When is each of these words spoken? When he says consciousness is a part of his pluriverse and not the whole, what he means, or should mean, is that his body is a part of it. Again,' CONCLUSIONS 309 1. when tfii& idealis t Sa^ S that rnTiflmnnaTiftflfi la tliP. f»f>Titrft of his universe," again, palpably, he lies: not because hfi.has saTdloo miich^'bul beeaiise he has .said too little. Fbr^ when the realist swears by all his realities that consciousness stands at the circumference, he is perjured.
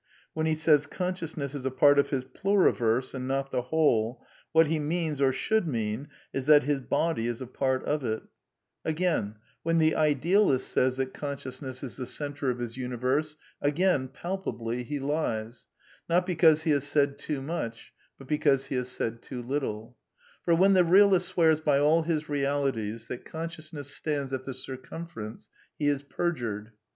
When 0.33 0.47
he 0.47 0.55
says 0.55 0.87
consciousness 0.87 1.53
is 1.53 1.63
a 1.63 1.69
part 1.69 1.99
of 1.99 2.09
his 2.09 2.25
pluriverse 2.25 3.13
and 3.13 3.27
not 3.27 3.51
the 3.51 3.61
whole, 3.61 4.25
what 4.51 4.65
he 4.65 4.79
means, 4.79 5.21
or 5.21 5.31
should 5.31 5.67
mean, 5.67 6.07
is 6.33 6.47
that 6.47 6.63
his 6.63 6.79
body 6.79 7.27
is 7.27 7.39
a 7.39 7.45
part 7.45 7.85
of 7.85 8.03
it. 8.03 8.23
Again,' 8.83 9.35
CONCLUSIONS 9.63 9.93
309 9.93 9.93
1. 9.95 10.07
when 10.09 10.17
tfii& 10.17 10.17
idealis 10.17 10.73
t 10.73 10.79
Sa^ 10.79 10.83
S 10.85 10.95
that 10.97 11.13
rnTiflmnnaTiftflfi 11.13 11.21
la 11.21 11.69
tliP. 12.07 12.33
f»f>Titrft 12.33 12.51
of 12.51 12.57
his 12.59 12.77
universe," 12.77 13.35
again, 13.61 14.07
palpably, 14.07 14.83
he 14.83 14.99
lies: 14.99 15.67
not 16.09 16.25
because 16.25 16.63
hfi.has 16.63 16.83
saTdloo 16.85 17.45
miich^'bul 17.45 17.75
beeaiise 18.25 18.65
he 18.69 18.75
has 18.77 18.87
.said 18.87 19.21
too 19.21 19.43
little. 19.43 19.95
Fbr^ 20.47 20.57
when 20.57 20.73
the 20.73 20.83
realist 20.83 21.27
swears 21.27 21.61
by 21.61 21.77
all 21.77 22.01
his 22.01 22.27
realities 22.27 23.05
that 23.05 23.23
consciousness 23.23 23.93
stands 23.95 24.33
at 24.33 24.45
the 24.45 24.53
circumference, 24.55 25.49
he 25.77 25.87
is 25.87 26.01
perjured. 26.01 26.71